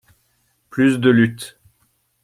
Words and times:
Plus 0.71 0.97
de 0.99 1.11
luttes. 1.11 1.59